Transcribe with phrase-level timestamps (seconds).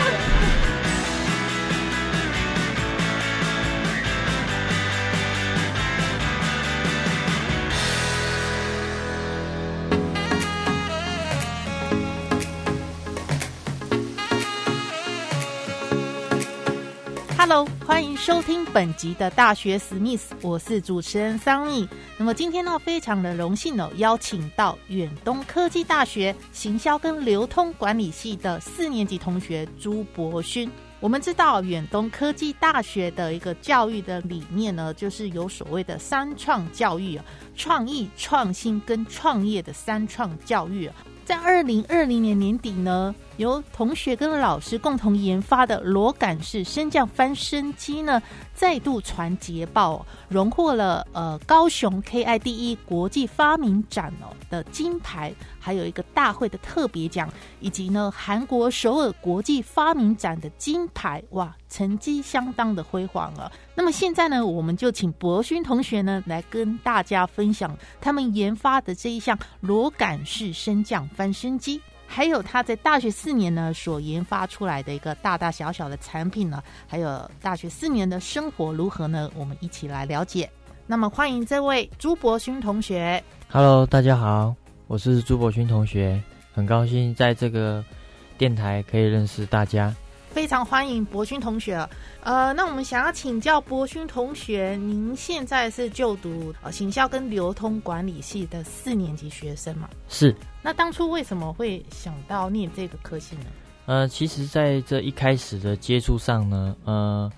[17.43, 21.89] Hello，欢迎收听本集的大学史密斯，我是主持人桑尼。
[22.15, 30.69] 那么今天呢，非常的荣幸哦，邀请到远东科技大学行销跟流通管理系的四年级同学朱博勋。
[30.99, 37.19] 我们知道远东科技大学的一个教育的理念呢，就是有所谓的三创教育，
[37.55, 40.87] 创意、创新跟创业的三创教育。
[41.25, 48.21] 在二零二零年年底呢，由同学跟老师共同研发的螺杆式升降翻身机呢，
[48.53, 57.27] 再度传捷报，荣获了呃高雄 KID 一国际发明展哦的金牌，还有一个大会的特别奖，
[57.59, 63.51] 以及呢韩国首尔国际发明展的金牌，哇，成绩相当的辉煌啊！
[63.73, 71.81] 那么现在呢，我们就请博勋同学呢来跟大家分享他们研发的这一项螺杆式升降翻身机，
[72.13, 79.31] 还有他在大学四年呢所研发出来的一个大大小小的产品呢，还有大学四年的生活如何呢？
[79.33, 80.49] 我们一起来了解。
[80.85, 83.23] 那么欢迎这位朱博勋同学。
[83.47, 84.53] Hello，大家好，
[84.87, 86.21] 我是朱博勋同学，
[86.53, 87.81] 很高兴在这个
[88.37, 89.95] 电台可以认识大家。
[90.31, 91.87] 非常欢迎博勋同学。
[92.23, 99.89] 呃，那我们想要请教博勋同学，您现在是就读呃行销跟流通管理系的四年级学生嘛？
[100.07, 100.33] 是。
[100.61, 103.45] 那当初为什么会想到念这个科系呢？
[103.87, 107.29] 呃，其实在这一开始的接触上呢，呃，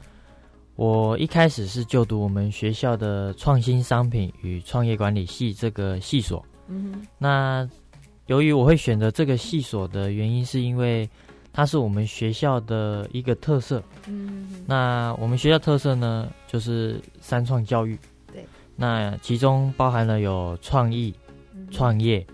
[0.75, 6.45] 我一开始是就读我们学校的创新商品与创业管理系这个系所。
[6.67, 7.07] 嗯哼。
[7.17, 7.67] 那
[8.27, 11.09] 由于我会选择这个系所的原因，是因为。
[11.55, 13.81] 它是我们学校的一个特色。
[14.07, 17.95] 嗯，那我们学校特色呢，就是三创教育。
[18.33, 18.43] 对，
[18.75, 21.13] 那其中包含了有创意、
[21.69, 22.25] 创业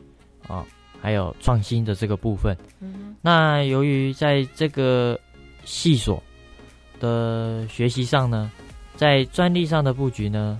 [0.48, 0.66] 啊，
[1.02, 2.56] 还有创新的这个部分。
[2.80, 5.20] 嗯，那由于在这个
[5.66, 6.24] 系所
[7.02, 8.50] 的学习上呢，
[8.96, 10.58] 在专利上的布局呢，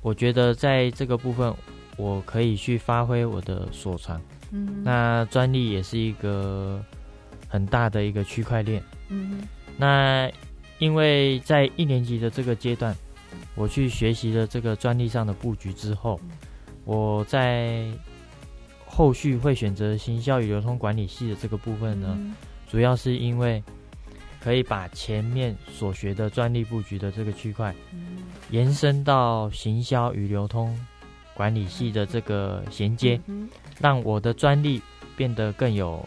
[0.00, 1.54] 我觉得在这个部分
[1.98, 4.18] 我可以去发挥我的所长。
[4.50, 6.82] 嗯，那专利也是一个。
[7.52, 9.42] 很大的一个区块链，嗯，
[9.76, 10.26] 那
[10.78, 12.96] 因为在一年级的这个阶段，
[13.54, 16.18] 我去学习了这个专利上的布局之后，
[16.86, 17.84] 我在
[18.86, 22.18] 后续会选择行销与流通管理系的这个部分呢，
[22.70, 23.62] 主要是因为
[24.40, 27.74] 可以把前面所学的专利布局的这个区块，
[28.48, 30.74] 延伸到行销与流通
[31.34, 33.20] 管理系的这个衔接，
[33.78, 34.80] 让我的专利
[35.18, 36.02] 变得更有。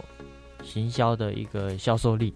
[0.66, 2.34] 行销的一个销售力，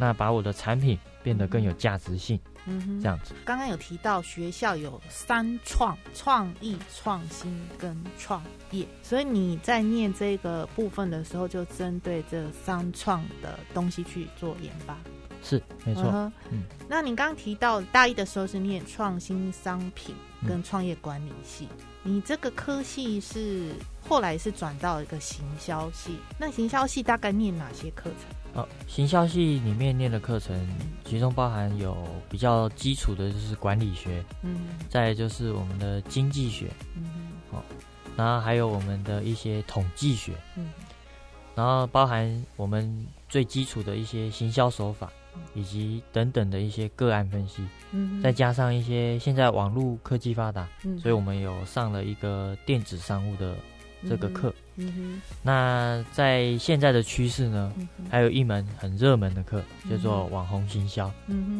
[0.00, 3.34] 那把我的产品变得更有价值性，嗯这样子。
[3.44, 14.96] 刚刚有提到学校有三创：创意、创新跟创业，所以你在念这个部分的时候，就针对这三创的东西去做研发。
[15.42, 16.04] 是，没错。
[16.50, 20.14] 嗯，那你刚刚提到大一的时候是念创新商品
[20.48, 21.68] 跟创业管理系，
[22.06, 23.72] 你这个科系是？
[24.08, 28.62] 后来是转到一个行销系，那行销系大概念哪些课程？
[28.62, 30.56] 哦，行销系里面念的课程，
[31.04, 31.96] 其中包含有
[32.30, 37.02] 比较基础的，就是管理学，嗯，再就是我们的经济学，嗯，
[37.50, 37.64] 好，
[38.16, 40.70] 然后还有我们的一些统计学，嗯，
[41.56, 45.12] 然后包含我们最基础的一些行销手法，
[45.54, 53.54] 以及等等的一些个案分析，嗯，再加上一些现在网络科技发达，嗯，所以我们有上了一个电子商务的。
[54.06, 54.54] 这个课，
[55.42, 57.72] 那在现在的趋势呢，
[58.10, 59.60] 还有一门很热门的课
[59.90, 61.10] 叫做网红行销，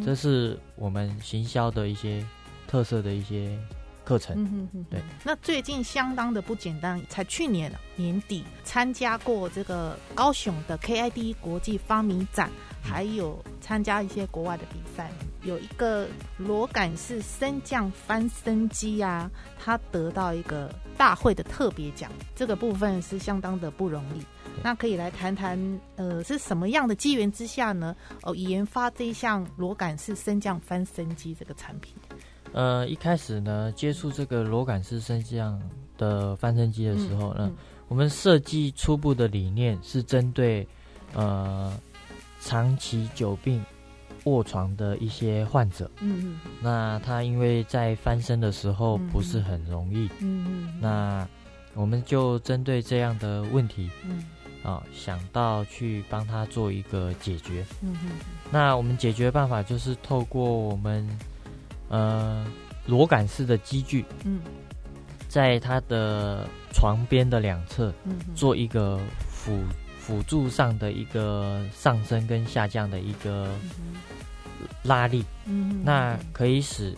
[0.05, 2.25] 这是我们行销的一些
[2.69, 3.59] 特色的一些
[4.07, 4.37] 课程。
[4.37, 12.49] 嗯嗯嗯对，那最近相当的不简单，才去年年底参加过这个高雄的 KID 国际发明展，
[12.81, 15.11] 还有参加一些国外的比赛。
[15.43, 16.09] 有一个
[16.39, 19.31] 螺杆式升降翻身机啊，
[19.63, 24.23] 它得到一个大会的特别奖，这个部分是相当的不容易。
[24.63, 27.95] 那可以来谈谈，呃，是什么样的机缘之下呢？
[28.23, 31.95] 哦，研发这一项螺杆式升降翻身机这个产品。
[32.57, 35.61] 呃，一开始呢，接触这个螺杆式升降
[35.99, 37.53] 的翻身机的时候呢，
[37.87, 40.67] 我们设计初步的理念是针对
[41.13, 41.71] 呃
[42.41, 43.63] 长期久病
[44.25, 45.91] 卧床的一些患者。
[46.01, 46.41] 嗯嗯。
[46.63, 50.09] 那他因为在翻身的时候不是很容易。
[50.21, 50.79] 嗯嗯。
[50.81, 51.29] 那
[51.75, 54.25] 我们就针对这样的问题，嗯
[54.63, 57.63] 啊，想到去帮他做一个解决。
[57.83, 58.09] 嗯哼。
[58.51, 61.07] 那我们解决办法就是透过我们
[61.89, 62.45] 呃
[62.87, 64.05] 螺杆式的机具。
[64.25, 64.41] 嗯。
[65.29, 67.93] 在他的床边的两侧，
[68.35, 68.99] 做一个
[69.29, 69.61] 辅
[69.99, 73.51] 辅助上的一个上升跟下降的一个
[74.85, 75.25] 拉力，
[75.85, 76.97] 那可以使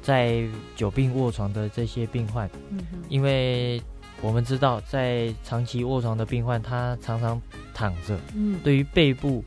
[0.00, 2.48] 在久病卧床的这些病患，
[3.10, 3.82] 因为
[4.22, 7.38] 我们知道，在长期卧床的病患，他常常
[7.74, 8.18] 躺着，
[8.62, 9.44] 对于背部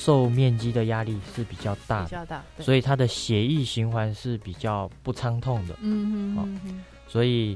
[0.00, 5.76] 受面积的压力是比较大，比较大，所以它的血液循环是比较不畅通的。
[5.82, 6.82] 嗯嗯。
[7.06, 7.54] 所以，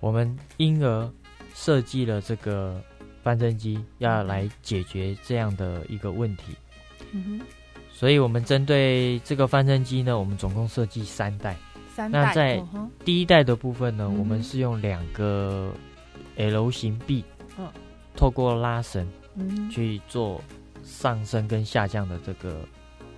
[0.00, 1.12] 我们因而
[1.54, 2.80] 设计了这个
[3.22, 6.56] 翻身机，要来解决这样的一个问题。
[7.12, 7.46] 嗯哼。
[7.92, 11.54] 所以我们针对这个翻身机呢，我们总共设计三代。
[11.94, 12.24] 三代。
[12.24, 12.64] 那在
[13.04, 15.70] 第一代的部分呢，我们是用两个
[16.36, 17.22] L 型臂，
[17.58, 17.68] 嗯，
[18.16, 20.40] 透过拉绳，嗯，去做
[20.84, 22.60] 上升跟下降的这个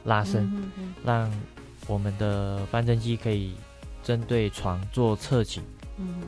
[0.04, 0.50] 拉伸，
[1.04, 1.30] 让
[1.86, 3.54] 我们的翻身机可以。
[4.02, 5.60] 针对床做侧倾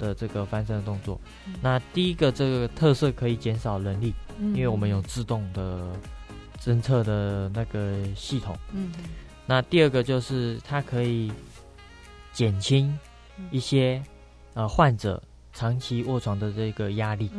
[0.01, 1.17] 的这个翻身的动作，
[1.63, 5.93] 那第一个这个特色可以减少人力，因为我们有自动的
[6.61, 8.59] 侦测的那个系统。
[8.73, 8.91] 嗯，
[9.47, 11.31] 那第二个就是它可以
[12.33, 12.99] 减轻
[13.53, 14.03] 一些
[14.55, 17.31] 呃患者长期卧床的这个压力。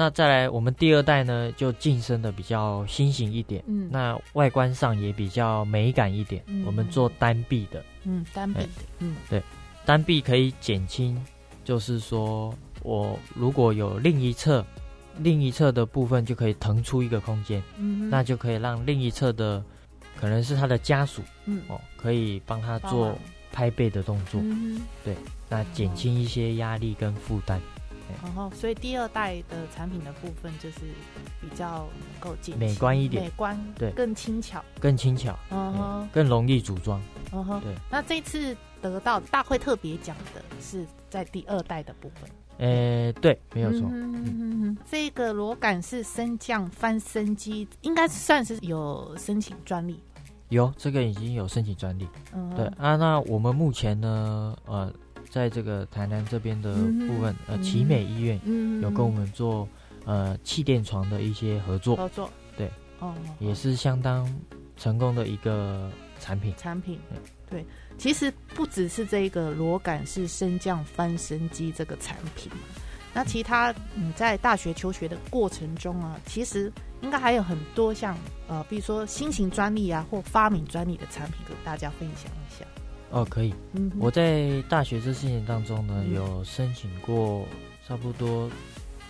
[0.00, 6.42] 那再来，我们第二代呢，就晋升的比较新型一点，嗯，那外观上也比较美感一点。
[6.64, 8.68] 我们做单臂的，嗯，单臂的，
[9.00, 9.42] 嗯，对，
[9.84, 11.22] 单臂可以减轻，
[11.64, 12.50] 就是说
[12.82, 14.64] 我如果有另一侧，
[15.18, 19.62] 另一侧的部分就可以腾出一个空间，嗯，那就可以让另一侧的
[20.18, 23.14] 可能是他的家属，嗯，哦，可以帮他做
[23.52, 25.14] 拍背的动作，嗯，对，
[25.50, 27.60] 那减轻一些压力跟负担。
[28.22, 30.80] 然后，所以第二代的产品的部分就是
[31.40, 37.00] 比较能够进美观一点，美观对，更轻巧，更轻巧，嗯哼，更容易组装，
[37.32, 37.74] 嗯哼，对。
[37.90, 43.88] 那这次得到大会特别奖的是在第二代的部分，呃，对，没有错。
[43.92, 50.00] 嗯这个螺杆式升降翻身机应该算是有申请专利，
[50.48, 52.96] 有这个已经有申请专利，嗯，对啊。
[52.96, 54.92] 那我们目前呢，呃。
[55.30, 56.74] 在这个台南这边的
[57.06, 58.38] 部分，呃，奇美医院
[58.82, 59.66] 有跟我们做
[60.04, 62.28] 呃气垫床的一些合作，合作。
[62.56, 62.68] 对，
[62.98, 64.28] 哦，也是相当
[64.76, 66.52] 成功的一个产品。
[66.58, 66.98] 产品。
[67.48, 67.64] 对，
[67.96, 72.50] 其实不只是这个螺杆式升降翻身机这个产品，
[73.12, 76.72] 那其他你在大学求学的过程中啊，其实
[77.02, 78.16] 应该还有很多像
[78.46, 82.64] 呃，比如说新型专利啊或发明专利的产品，跟大家分享一下。
[83.10, 83.52] 哦，可以。
[83.72, 87.44] 嗯，我在大学这四年当中呢，有申请过
[87.86, 88.48] 差不多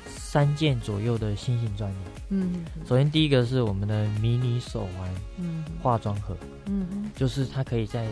[0.06, 1.96] 三件左右的新型专利。
[2.30, 6.36] 嗯，首先第一个是我们的迷你手环，嗯，化妆盒，
[6.66, 8.06] 嗯就是它可以在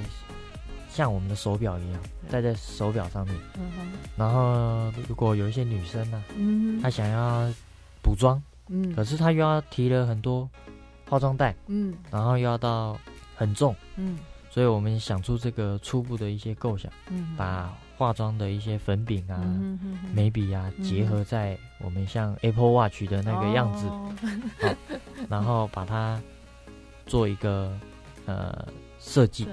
[0.90, 2.00] 像我们的手表一样
[2.30, 3.34] 戴在手表上面。
[3.58, 3.86] 嗯哼。
[4.16, 7.50] 然后如果有一些女生呢，嗯，她想要
[8.02, 10.48] 补妆，嗯，可是她又要提了很多
[11.08, 12.98] 化妆袋，嗯，然后又要到
[13.34, 14.18] 很重，嗯。
[14.50, 16.90] 所以我们想出这个初步的一些构想，
[17.36, 19.38] 把化妆的一些粉饼啊、
[20.14, 24.74] 眉笔啊结合在我们像 Apple Watch 的那个样子，好，
[25.28, 26.20] 然后把它
[27.06, 27.76] 做一个
[28.24, 28.66] 呃
[28.98, 29.46] 设计，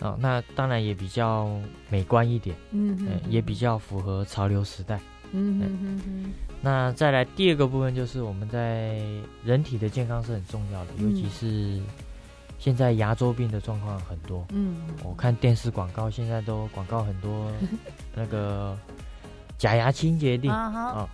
[0.00, 1.58] 哦，那当然也比较
[1.88, 5.00] 美观一点，嗯，也比较符合潮流时代，
[5.32, 6.32] 嗯
[6.62, 9.00] 那再来第二个部分就是我们在
[9.44, 11.80] 人体的健康是很重要的，尤其是。
[12.60, 17.50] 现在牙周病的状况很多，嗯，我看电视广告现在都广告很多，
[18.14, 18.76] 那个
[19.56, 21.08] 假牙清洁剂啊，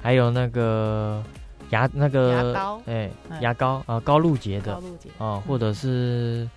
[0.00, 1.22] 还有那个
[1.68, 3.10] 牙那个牙膏，哎，
[3.42, 5.10] 牙膏啊，高露洁的，高露洁。
[5.18, 6.48] 啊，或者是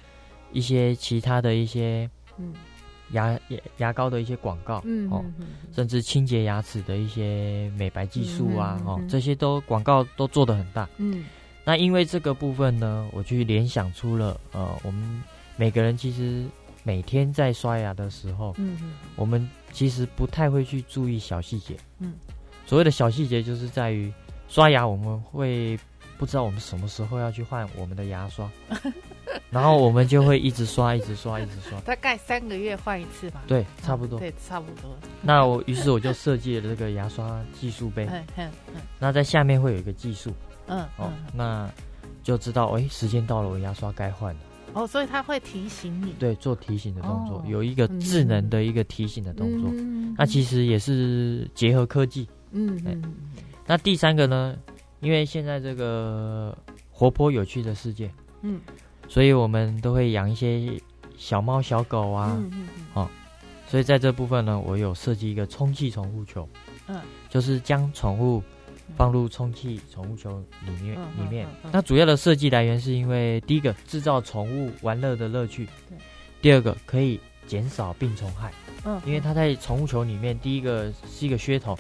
[0.54, 2.54] 一些其他的一些，嗯，
[3.12, 5.22] 牙牙牙膏的一些广告，嗯，哦，
[5.74, 11.26] 甚至清洁牙齿的一些美白技术啊，哦，这些都广告都做的很大，嗯。
[11.70, 15.24] 那因为这个部分呢，我去联想出了，呃，我们
[15.56, 16.44] 每个人其实
[16.82, 22.14] 每天在刷牙的时候，嗯嗯，我们其实不太会去注意小细节，嗯，
[22.66, 24.12] 所谓的小细节就是在于
[24.48, 25.78] 刷牙，我们会
[26.18, 28.50] 不知道我们什么时候要去换我们的牙刷，
[29.52, 31.80] 然后我们就会一直刷，一直刷，一直刷。
[31.82, 33.44] 大概三个月换一次吧。
[33.46, 34.18] 对，差不多。
[34.18, 34.98] 对，差不多。
[35.22, 38.08] 那我于是我就设计了这个牙刷计数杯。
[38.10, 38.82] 嗯嗯嗯。
[38.98, 40.34] 那在下面会有一个计数。
[40.70, 40.88] 嗯。
[40.98, 41.70] 哦，那
[42.24, 44.40] 就知道哎，时间到了，我牙刷该换了。
[44.74, 46.14] 哦，所以它会提醒你。
[46.20, 49.70] 对，做提醒的动作，有一个智能的一个提醒的动作。
[49.74, 52.28] 嗯那其实也是结合科技。
[52.52, 53.02] 嗯嗯。
[53.66, 54.56] 那第三个呢？
[55.02, 56.54] 因为现在这个
[56.92, 58.12] 活泼有趣的世界，
[58.42, 58.60] 嗯，
[59.08, 60.70] 所以我们都会养一些
[61.16, 63.10] 小猫小狗啊，嗯嗯嗯，哦，
[63.66, 66.46] 所以在这部分呢，我有设计一个充气宠物球，
[66.88, 67.00] 嗯，
[67.30, 68.44] 就是将宠物
[68.98, 71.48] 放入充气宠物球里面里面。
[71.72, 75.98] 那主要的设计来源是因为第一个制造宠物玩乐的乐趣，对，
[76.42, 78.52] 第二个可以减少病虫害，
[78.86, 81.78] 嗯，因为它在宠物球里面，第一个是一个噱头。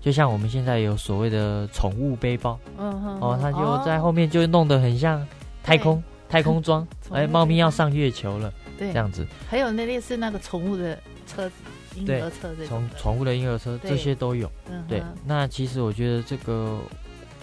[0.00, 5.24] 就像我们现在有所谓的宠物背包，嗯哼，哦，它就在后面就弄得很像
[5.62, 9.24] 太空太空装， 哎，猫咪要上月球了，对，这样子。
[9.48, 11.54] 还有那类似那个宠物的车子，
[11.94, 14.50] 婴儿车这宠宠物的婴儿车这些都有。
[14.88, 16.78] 对，那其实我觉得这个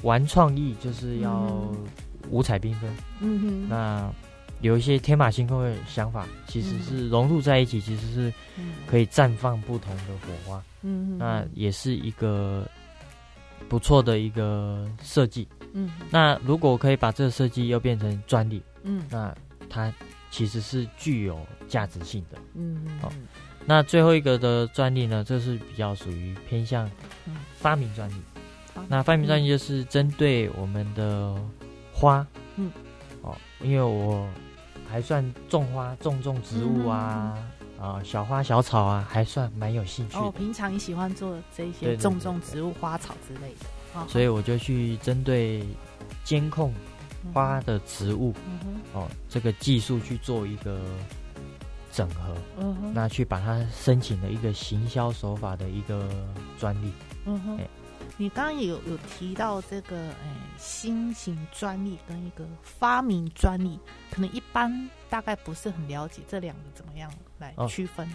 [0.02, 1.72] 玩创意就是要
[2.30, 2.90] 五彩缤纷，
[3.20, 4.12] 嗯哼，那。
[4.62, 8.34] 有一些天马行空的想法，其实是融入在一起，其实是
[8.86, 10.62] 可以绽放不同的火花。
[10.82, 12.68] 嗯，那也是一个
[13.70, 15.48] 不错的一个设计。
[15.72, 19.34] 嗯，那如果可以把这个设计又变成专利，嗯，那
[19.70, 19.94] 它
[20.30, 21.40] 其实是具有
[21.70, 22.38] 价值性的。
[22.54, 23.00] 嗯嗯。
[23.00, 23.14] 好，
[23.70, 26.90] 那最后一个的专利呢，这是比较属于偏向
[27.60, 28.16] 发明专利。
[28.88, 31.36] 那发明专利就是针对我们的
[31.94, 32.26] 花。
[32.56, 32.72] 嗯。
[33.22, 34.28] 哦，因为我。
[34.92, 37.38] 还算种花、种种植物啊，
[37.80, 40.18] 啊，小花小草啊，还算蛮有兴趣。
[40.18, 43.54] 哦，平常你喜欢做这些种种植物、花草之类
[43.94, 45.64] 的，所以我就去针对
[46.24, 46.74] 监控
[47.32, 48.34] 花的植物，
[48.94, 50.82] 哦，这个技术去做一个
[52.00, 52.34] 整合，
[52.94, 56.10] 那去把它申请了一个行销手法的一个
[56.58, 56.94] 专利。
[57.26, 57.60] 嗯哼。
[58.16, 60.16] 你刚刚有有提到这个，诶，
[60.58, 63.78] 新型专利跟一个发明专利，
[64.10, 68.10] 可能一般大概不是很了解这两个怎么样来区分。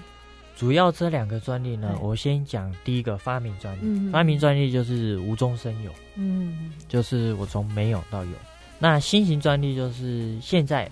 [0.56, 4.10] 主要这两个专利呢，我先讲第一个发明专利。
[4.10, 8.32] 发明专利就是无中生有，嗯，就是我从没有到有。
[8.78, 10.90] 那新型专利就是现在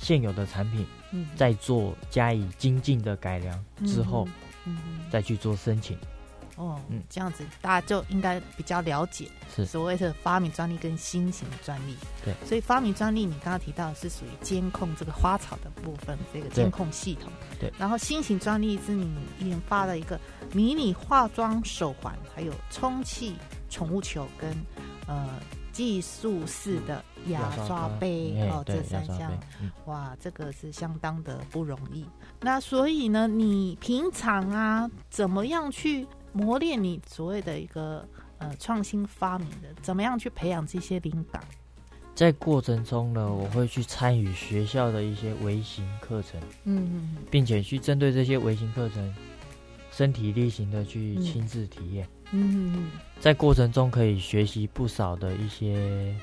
[0.00, 4.26] 现有的产品，嗯，再做加以精进的改良之后，
[4.64, 4.78] 嗯
[5.10, 5.98] 再去做申请。
[6.56, 9.64] 哦，嗯，这样子大家就应该比较了解，是。
[9.64, 11.96] 所谓的发明专利跟新型专利。
[12.22, 17.32] 对，所以发明专利你刚刚提到是属于监控这个花草的部分，这个监控系统。
[17.58, 20.20] 对，然后新型专利是你研发了一个
[20.52, 23.36] 迷你化妆手环，还有充气
[23.70, 24.50] 宠物球跟
[25.06, 25.40] 呃
[25.80, 29.32] 计数式的牙刷杯哦，这三项，
[29.86, 32.04] 哇，这个是相当的不容易。
[32.40, 36.06] 那所以呢，你平常啊，怎么样去？
[36.32, 38.06] 磨练你所谓的一个
[38.38, 41.42] 呃创新发明的，怎么样去培养这些灵感？
[42.14, 49.12] 在过程中呢，我会去参与学校的一些微型课程，嗯嗯，并且去针对这些微型课程，
[49.90, 56.14] 身体力行的去亲自体验，嗯嗯，在过程中可以学习不少的一些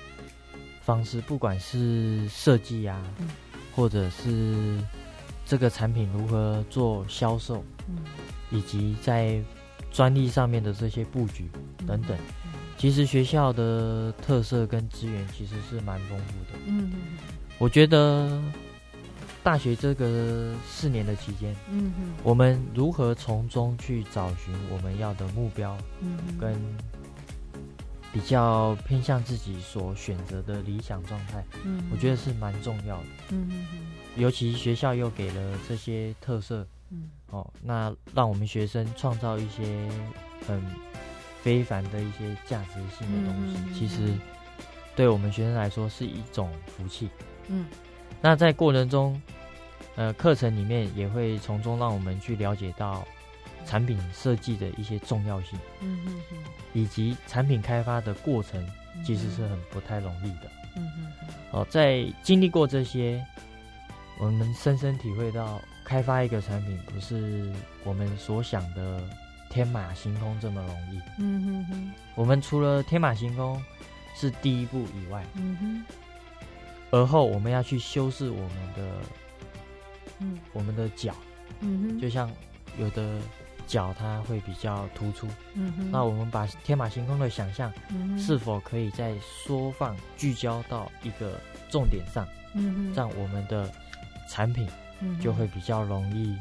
[0.82, 3.02] 方式，不管是设计啊，
[3.76, 4.80] 或者是
[5.46, 7.98] 这个产品如何做销售，嗯，
[8.52, 9.42] 以及在
[9.92, 11.50] 专利上面的这些布局
[11.86, 12.18] 等等，
[12.78, 16.60] 其实学校的特色跟资源其实是蛮丰富的。
[16.68, 17.00] 嗯嗯。
[17.58, 18.42] 我觉得
[19.48, 26.54] 大学这个四年的期间，嗯哼，我们如何从中去找寻我们要的目标，嗯跟
[28.12, 33.04] 比较偏向自己所选择的理想状态，嗯，我觉得是蛮重要的。
[33.30, 36.68] 嗯嗯嗯，尤其学校又给了这些特色。
[36.90, 39.64] 嗯，哦，那让我们学生创造一些
[40.46, 40.62] 很
[41.42, 44.14] 非凡的一些价值性的东西，其实
[44.94, 47.10] 对我们学生来说是一种福气。
[47.48, 47.66] 嗯，
[48.22, 49.22] 那在过程中，
[49.98, 53.06] 呃，课程里面也会从中让我们去了解到
[53.66, 55.60] 产品设计的一些重要性。
[55.82, 56.38] 嗯嗯嗯，
[56.72, 58.66] 以及产品开发的过程
[59.04, 60.50] 其实是很不太容易的。
[60.78, 63.22] 嗯嗯嗯，哦，在经历过这些，
[64.20, 65.60] 我们深深体会到。
[65.88, 67.50] 开发一个产品不是
[67.86, 69.02] 我们所想的
[69.50, 71.00] 天马行空这么容易。
[71.18, 71.94] 嗯哼哼。
[72.14, 73.64] 我们除了天马行空
[74.14, 75.86] 是第一步以外，嗯哼。
[76.92, 79.00] 而后我们要去修饰我们的，
[80.20, 81.14] 嗯，我们的脚，
[81.60, 82.00] 嗯哼。
[82.00, 82.32] 就像
[82.80, 83.20] 有的
[83.66, 85.28] 脚它会比较突出。
[85.54, 87.72] 嗯哼，那我们把天马行空的想象，
[88.18, 93.72] 是否可以再缩放聚焦到一个重点上，嗯哼这样我们的
[94.30, 94.68] 产品
[95.02, 96.36] 嗯就会比较容易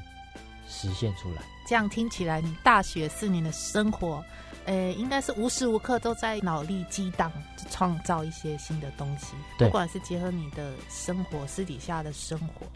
[0.69, 1.43] 实现出来。
[1.69, 4.25] 这样听起来，你大学四年的生活，
[4.67, 7.33] 呃，应该是无时无刻都在脑力激荡，
[7.71, 9.35] 创造一些新的东西。
[9.59, 12.67] 对不管是结合你的生活、私底下的生活，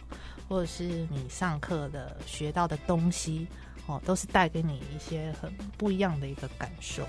[0.50, 3.46] 或者是你上课的学到的东西，
[3.86, 7.06] 哦，都是带给你一些很不一样的一个感受。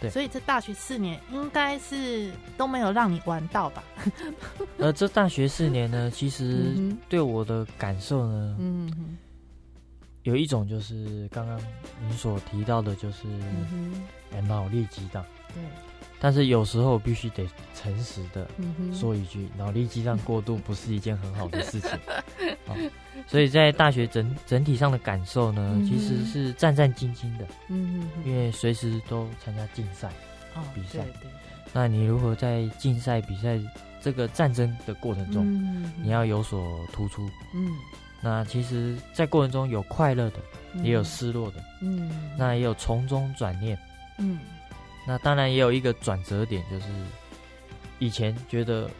[0.00, 3.82] 对所以这大学四年应该是都没有让你玩到吧？
[4.78, 9.16] 而 这大学四年呢， 其实嗯对我的感受呢，嗯哼
[10.22, 11.60] 有一种就是刚刚
[12.00, 13.26] 您所提到的，就是
[14.46, 15.24] 脑力激荡。
[15.52, 15.62] 对，
[16.24, 18.48] 但是有时候必须得诚实的
[18.94, 21.90] 说一句，脑力激荡过度不是一件很好的事情。
[22.66, 22.74] 好，
[23.28, 30.08] 所以在大学整整体上的感受呢，嗯其实是战战兢兢的，嗯哼哼，因为随时都参加竞赛。
[30.54, 31.00] 哦比赛。
[31.00, 31.30] 对对对。
[31.74, 33.60] 那你如何在竞赛比赛
[34.00, 37.28] 这个战争的过程中，嗯你要有所突出？
[37.54, 37.70] 嗯，
[38.22, 40.38] 那其实，在过程中有快乐的，
[40.82, 43.78] 也有失落的，嗯，那也有从中转念。
[44.16, 44.38] 嗯
[45.06, 46.86] 那当然也有一个转折点，就是
[47.98, 48.90] 以前觉得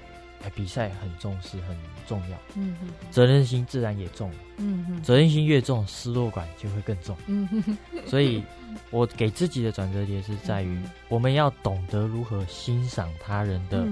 [0.42, 2.88] 哎比赛很重视很重要，嗯哼。
[3.10, 4.36] 责任心自然也重了。
[4.58, 7.16] 嗯哼责任心越重，失落感就会更重。
[7.26, 7.76] 嗯哼。
[8.06, 8.42] 所以，
[8.90, 13.86] 我给自己的转折点是在于，我们要懂得如何欣赏他人的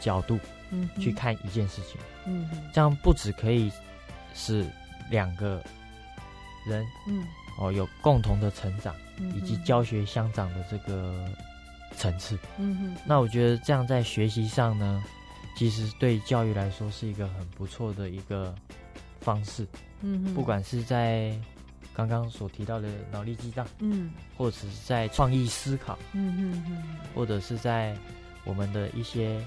[0.00, 0.38] 角度
[0.70, 1.00] 嗯哼。
[1.00, 2.60] 去看一件事情，嗯哼。
[2.74, 3.70] 这样不只可以
[4.34, 4.66] 是
[5.10, 5.62] 两个
[6.66, 7.24] 人嗯
[7.58, 11.28] 哦有共同的成长，嗯以及教学相长的这个
[11.96, 12.38] 层次。
[12.58, 15.02] 嗯哼那我觉得这样在学习上呢，
[15.56, 18.54] 其实对教育来说是一个很不错的一个
[19.20, 19.66] 方式。
[20.02, 21.34] 嗯哼不管是在
[21.94, 27.96] 刚刚所提到的脑力激荡，嗯或者是在创意思考，嗯哼哼或者是在
[28.44, 29.40] 我们的一些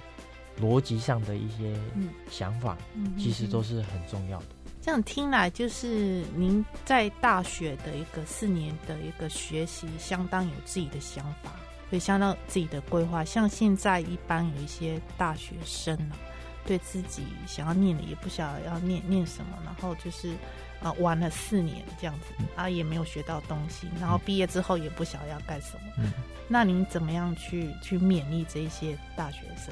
[0.60, 4.46] 逻辑上的一些嗯想法，嗯，其实都是很重要的。
[4.89, 11.51] 这样听来，就是您在大学的一个四年的一个学习，相当有自己的想法，
[11.91, 13.24] 也相当有自己的规划。
[13.24, 16.17] 像现在一般有一些大学生啊，
[16.66, 20.33] 对自己想要念的也不晓得要念念什么，然后就是
[20.81, 25.81] 啊、玩了四年这样子，啊也没有学到东西，然后毕业之后也不晓得要干什么。
[26.00, 26.11] 嗯，
[26.48, 29.72] 那您怎么样去去勉励这一些大学生？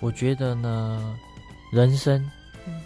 [0.00, 1.16] 我觉得呢，
[1.72, 2.22] 人生，
[2.66, 2.82] 嗯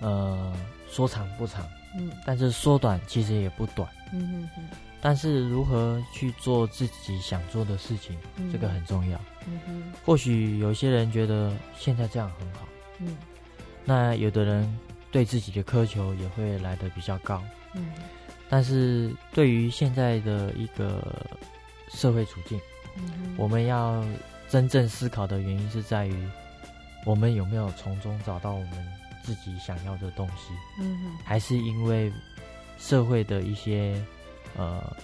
[0.00, 0.52] 呃，
[0.94, 2.10] 说长不长，嗯。
[2.24, 3.88] 但是说短其实也不短。
[4.12, 4.68] 嗯嗯嗯。
[5.00, 8.52] 但是如何去做自己想做的事情，嗯。
[8.52, 9.20] 这个很重要。
[9.46, 9.92] 嗯哼。
[10.04, 12.68] 或许有些人觉得现在这样很好，
[13.00, 13.16] 嗯。
[13.84, 14.78] 那有的人
[15.10, 17.42] 对自己的苛求也会来得比较高。
[17.74, 17.92] 嗯。
[18.48, 21.02] 但是对于现在的一个
[21.88, 22.60] 社会处境，
[22.96, 24.04] 嗯哼，我们要
[24.48, 26.28] 真正思考的原因是在于，
[27.04, 28.92] 我们有没有从中找到我们
[29.24, 31.18] 自己想要的东西，嗯哼。
[31.24, 32.12] 还是因为
[32.78, 34.00] 社会的一些
[34.56, 34.94] 呃，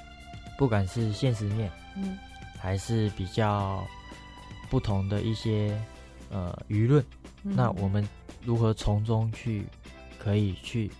[0.58, 2.16] 不管是现实面，嗯。
[2.58, 3.82] 还是比较
[4.68, 5.74] 不同的一些
[6.30, 7.02] 呃舆论，
[7.42, 8.06] 嗯那我们
[8.44, 9.64] 如何从中去
[10.18, 10.90] 可以去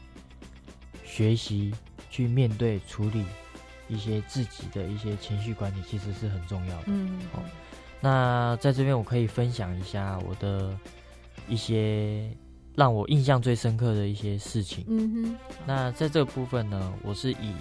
[1.04, 1.74] 学习、
[2.08, 3.26] 去面对、处理
[3.88, 6.84] 一些自己的一些情绪管理，其实是很重要的。
[6.86, 7.20] 嗯。
[7.30, 7.42] 好
[8.00, 10.74] 那在这边我可以分享一下我的
[11.46, 12.34] 一些
[12.80, 14.82] 让我印象最深刻的一些事情。
[14.88, 17.52] 嗯哼，那在这个部分呢，我是以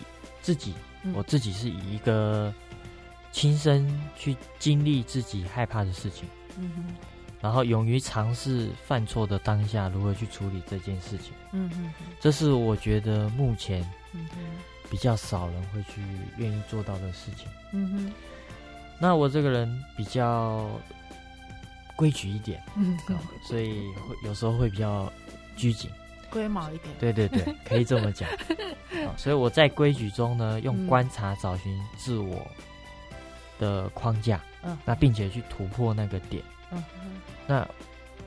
[0.42, 1.14] 自己，嗯。
[1.14, 2.54] 我自己是以一个
[3.30, 6.24] 亲身去经历自己害怕的事情，
[6.58, 6.96] 嗯哼。
[7.42, 13.86] 然后勇于尝试犯错的当下如何去处理这件事情，嗯哼这是我觉得目前
[14.90, 16.02] 比较少人会去
[16.38, 17.46] 愿意做到的事情。
[17.74, 18.14] 嗯哼。
[19.02, 20.66] 那我这个人比较
[22.00, 22.98] 规矩一点，嗯。
[23.10, 25.12] 哦所以会有时候会比较
[25.58, 25.92] 拘谨。
[26.30, 28.30] 龟毛一点，对对对， 可以这么讲。
[29.06, 32.48] 好所以我在规矩中呢，用嗯观察找寻自我
[33.60, 34.78] 的框架，嗯。
[34.86, 36.42] 那并且去突破那个点。
[37.48, 37.68] 那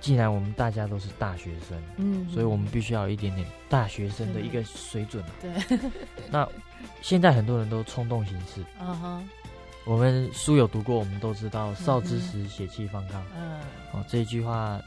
[0.01, 5.31] 既然我们大家都是大学生，嗯，所以我们必须要有一点点大学生的一个水准啊。
[5.41, 5.79] 对，
[6.29, 6.49] 那
[7.03, 9.29] 现在很多人都冲动行事，嗯哼
[9.85, 13.61] 我们书有读过，我们都知道“少之时血气方刚”嗯，
[13.93, 14.81] 哦，这一句话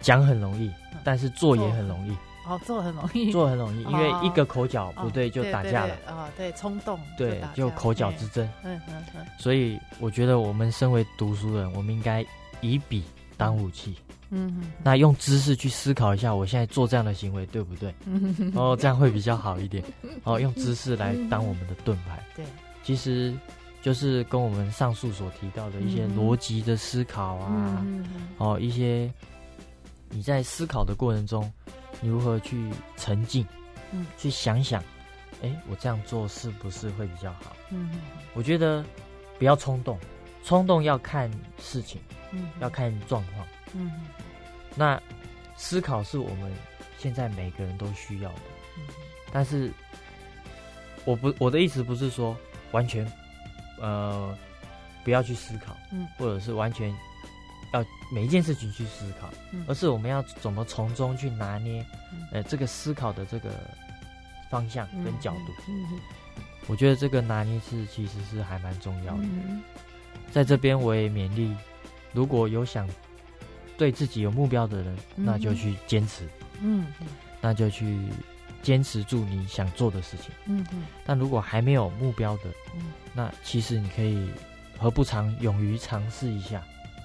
[0.00, 0.70] 讲很容易，
[1.02, 2.16] 但是做也很容易。
[2.44, 8.44] 哦，做很容易，做很容易，因为哦一个口角不哦对就打架了，啊，对，冲动，对，就口角之争。
[8.64, 12.26] 嗯嗯嗯所以我觉得我们身为读书人，我们应该
[12.60, 13.04] 以笔
[13.36, 13.96] 当武器。
[14.30, 17.94] 嗯，那用知识去思考一下，我现在做这样的行为对不对？
[18.56, 19.84] 哦，这样会比较好一点。
[20.24, 22.18] 哦，用知识来当我们的盾牌。
[22.34, 22.44] 对，
[22.82, 23.32] 其实
[23.82, 27.84] 就是跟我们上述所提到的一些逻辑的思考啊，
[28.38, 29.12] 哦，一些
[30.08, 31.52] 你在思考的过程中，
[32.00, 33.44] 你如何去沉浸，
[33.90, 34.80] 嗯，去想想，
[35.42, 37.56] 哎，我这样做是不是会比较好？
[37.70, 37.90] 嗯，
[38.34, 38.84] 我觉得
[39.36, 39.98] 不要冲动，
[40.44, 43.46] 冲动要看事情，嗯，要看状况。
[43.74, 43.90] 嗯，
[44.76, 45.00] 那
[45.56, 46.52] 思考是我们
[46.98, 48.40] 现在每个人都需要的，
[49.32, 49.72] 但是
[51.04, 52.36] 我不我的意思不是说
[52.70, 53.04] 完全
[53.82, 54.34] 呃
[55.04, 56.90] 不要去思考，嗯，或者是完全
[57.74, 59.28] 要每一件事情去思考，
[59.66, 61.84] 而是我们要怎么从中去拿捏，
[62.32, 63.50] 呃，这个思考的这个
[64.48, 65.52] 方向跟角度。
[66.68, 69.24] 我觉得这个拿捏是其实是还蛮重要的。
[70.30, 71.54] 在这边我也勉励，
[72.12, 72.88] 如果有想。
[73.78, 76.28] 对自己有目标的人，那就去坚持，
[76.60, 76.86] 嗯，
[77.40, 77.98] 那就去
[78.62, 80.84] 坚持住你想做的事情，嗯嗯。
[81.04, 82.44] 但如果还没有目标的，
[82.74, 84.30] 嗯，那其实你可以
[84.78, 86.62] 何不尝勇于尝试一下，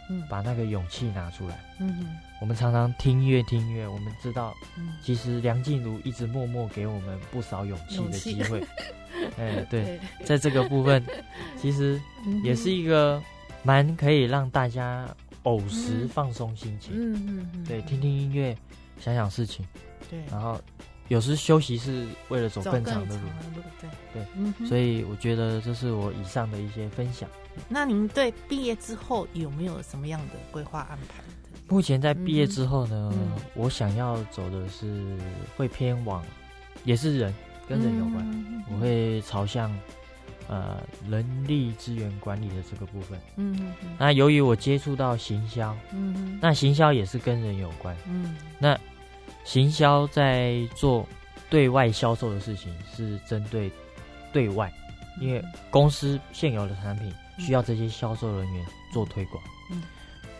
[0.10, 2.16] 嗯，把那个勇气拿出来，嗯嗯。
[2.40, 8.64] 我们常常听音乐，听音乐，我们知道，嗯，其实梁静茹一直默默给我们不少勇气的机会，
[9.38, 11.04] 哎，对，在这个部分，
[11.60, 12.00] 其实
[12.44, 13.22] 也是一个
[13.64, 15.08] 蛮可以让大家。
[15.44, 18.54] 偶时放松心情，嗯嗯嗯，对，听听音乐，
[19.00, 19.66] 想想事情，
[20.10, 20.60] 对，然后
[21.08, 23.22] 有时休息是为了走更长的路，
[24.14, 24.22] 对。
[24.60, 27.30] 对，所以我觉得这是我以上的一些分享。
[27.68, 31.24] 那您对毕业之后有没有什么样的规划安排？
[31.68, 33.14] 目前在毕业之后呢，
[33.54, 35.18] 我想要走的是
[35.56, 36.24] 会偏往，
[36.84, 37.34] 也是人
[37.68, 39.72] 跟人有关，我会朝向。
[40.50, 48.80] 呃，人力资源管理的这个部分，嗯，那由于我接触到行销，嗯，那行销也是跟人有关，嗯，那
[49.48, 51.08] 行销在做
[51.50, 53.72] 对外销售的事情是针对
[54.34, 54.70] 对外，
[55.22, 59.82] 因为公司现有的产品需要这些销售人员做推广，嗯，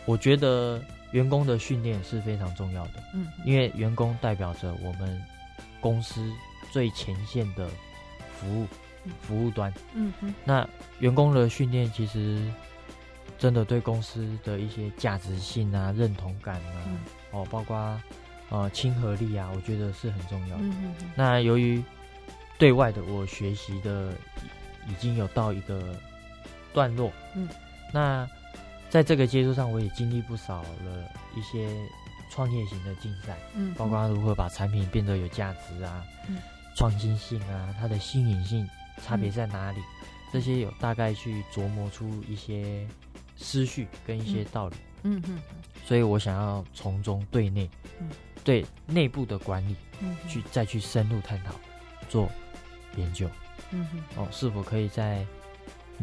[0.04, 0.78] 我觉得
[1.12, 5.18] 员工的训练是非常重要的，嗯，因为员工代表着我们
[5.80, 6.30] 公司
[6.70, 7.66] 最前线的
[8.38, 8.66] 服务。
[9.22, 10.68] 服务端，嗯哼，那
[10.98, 12.42] 员工的训练其实
[13.38, 16.84] 真的对公司的一些价值性啊、认同感啊，
[17.30, 17.98] 哦，包括
[18.50, 20.62] 呃亲和力啊，我觉得是很重要的。
[20.62, 21.82] 嗯哼，那由于
[22.58, 24.12] 对外的我学习的
[24.88, 25.94] 已经有到一个
[26.72, 27.48] 段落，嗯，
[27.92, 28.28] 那
[28.90, 31.68] 在这个接触上，我也经历不少了一些
[32.30, 36.38] 创业型的竞赛，嗯，包括如何把产品变得有价值啊，嗯，
[36.74, 38.68] 创新性啊，它的新颖性。
[39.06, 39.78] 差别在哪里？
[40.32, 42.84] 这些有大概去琢磨出一些
[43.36, 44.74] 思绪跟一些道理。
[45.04, 45.38] 嗯哼，
[45.86, 47.70] 所以我想要从中对内，
[48.44, 49.76] 对内部的管理，
[50.28, 51.54] 去再去深入探讨，
[52.08, 52.28] 做
[52.96, 53.28] 研究。
[53.70, 55.26] 嗯哼，哦，是否可以在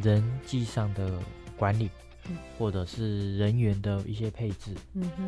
[0.01, 1.19] 人际上的
[1.57, 1.89] 管理，
[2.57, 5.27] 或者是人员的一些配置，嗯哼，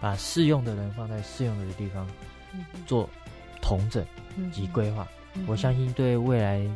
[0.00, 2.06] 把适用的人放在适用的地方，
[2.86, 3.08] 做
[3.60, 4.04] 同整
[4.52, 5.08] 及规划。
[5.46, 6.66] 我相信对未来。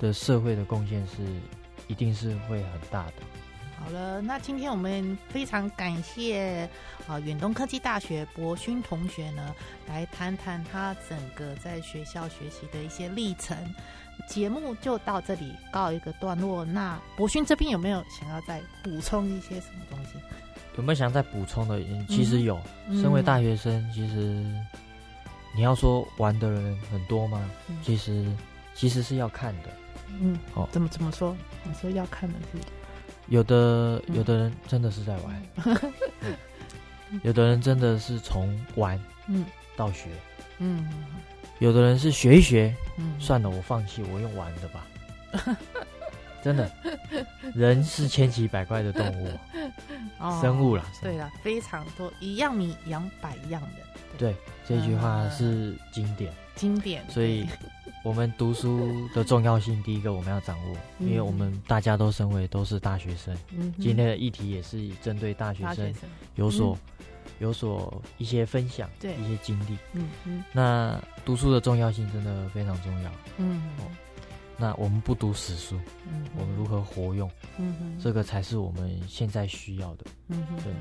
[0.00, 1.16] 的社会的贡献是，
[1.86, 3.12] 一定是会很大的。
[3.82, 6.68] 好了，那今天我们非常感谢
[7.08, 9.54] 啊远东科技大学博勋同学呢，
[9.88, 13.56] 来谈谈他整个在学校学习的一些历程。
[14.28, 16.62] 节目就到这里告一个段落。
[16.62, 20.12] 那博勋这边有没有想要再补充一些什么东西？
[20.76, 21.80] 有没有想再补充的？
[22.06, 22.60] 其实有。
[22.90, 24.44] 身为大学生，其实
[25.56, 27.50] 你要说玩的人很多吗？
[27.82, 28.30] 其实
[28.74, 29.70] 其实是要看的。
[30.20, 31.34] 嗯，哦，怎么怎么说？
[31.64, 32.58] 你说要看的是，
[33.30, 35.42] 有的有的人真的是在玩，
[37.22, 39.44] 有的人真的是从玩嗯。
[39.76, 40.10] 到学，
[40.58, 40.86] 嗯，
[41.58, 44.86] 有的人是学一学，嗯，算了，我放弃，我用玩的吧。
[46.44, 46.70] 真的，
[47.54, 49.30] 人是千奇百怪的动物，
[50.42, 53.78] 生物啦，对啦，非常多，一样米养百样的。
[54.18, 54.34] 对，
[54.68, 57.46] 这句话是经典，经典，所以。
[58.02, 63.36] 我们读书的重要性，第一个我们要掌握，因为我们大家都身为都是大学生，
[63.78, 65.92] 今天的议题也是针对大学生
[66.36, 66.76] 有所
[67.40, 69.76] 有所一些分享，对一些经历。
[69.92, 73.12] 嗯嗯，那读书的重要性真的非常重要。
[73.36, 73.62] 嗯，
[74.56, 75.78] 那我们不读死书，
[76.10, 77.30] 嗯，我们如何活用？
[77.58, 80.06] 嗯，这个才是我们现在需要的。
[80.28, 80.72] 嗯，对。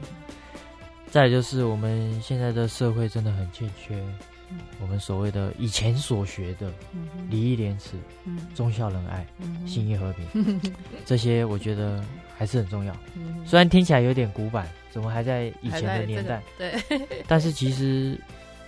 [1.11, 4.01] 再就是我们现在的社会真的很欠缺。
[4.81, 6.71] 我们所谓的以前所学的
[7.29, 7.91] 礼义廉耻、
[8.55, 9.25] 忠孝仁爱、
[9.65, 10.61] 信义和平，
[11.05, 12.03] 这些我觉得
[12.37, 12.95] 还是很重要。
[13.45, 16.41] 虽然听起来有点古板，怎么还在以前的年代？
[16.57, 16.73] 对。
[17.27, 18.19] 但是其实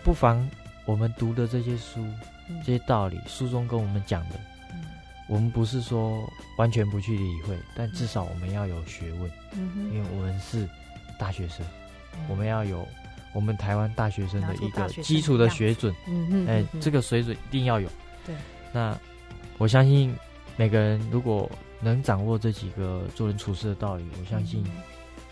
[0.04, 0.48] 不妨
[0.86, 2.06] 我们读的这些书，
[2.66, 4.40] 这些道理，书中跟我们讲的，
[5.28, 9.32] 我们不是说完全不去理会，但至少我们要有学问，
[9.92, 10.68] 因为我们是
[11.18, 11.66] 大学生，
[12.28, 12.88] 我们要有
[13.34, 15.94] 我们台湾大学生的一个基础的水准。
[16.08, 17.90] 嗯哎，这个水准一定要有。
[18.26, 18.36] 对。
[18.74, 18.98] 那
[19.58, 20.16] 我相信
[20.58, 24.64] 每个人如果能掌握这几个做人处事的道理，我相信。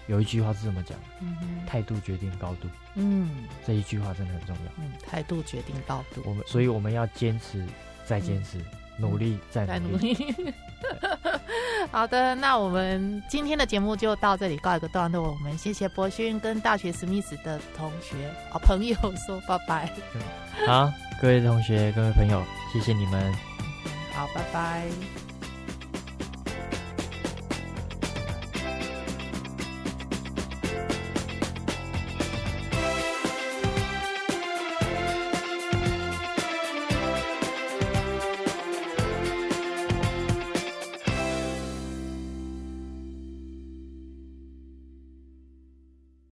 [0.07, 0.97] 有一句话是这么讲：，
[1.67, 2.67] 态度决定高度。
[2.95, 3.29] 嗯，
[3.63, 4.71] 这一句话真的很重要。
[4.79, 6.23] 嗯，态度决定高度。
[6.25, 7.63] 我们，所以我们要坚持，
[8.05, 8.57] 再坚持，
[8.99, 10.35] 努力再努力。
[11.91, 15.31] 好的，那我们今天的节目就到这里告一个段落。
[15.31, 18.15] 我们谢谢博勋跟大学史密斯的同学、
[18.49, 19.91] 好朋友说拜拜。
[20.65, 23.33] 好，各位同学、各位朋友，谢谢你们。
[24.13, 25.38] 好，拜拜。